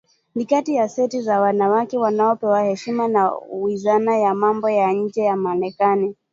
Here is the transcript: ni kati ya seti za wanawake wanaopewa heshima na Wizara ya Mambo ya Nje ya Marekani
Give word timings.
ni 0.35 0.45
kati 0.45 0.75
ya 0.75 0.89
seti 0.89 1.21
za 1.21 1.39
wanawake 1.41 1.97
wanaopewa 1.97 2.63
heshima 2.63 3.07
na 3.07 3.31
Wizara 3.53 4.17
ya 4.17 4.35
Mambo 4.35 4.69
ya 4.69 4.93
Nje 4.93 5.21
ya 5.23 5.35
Marekani 5.35 6.15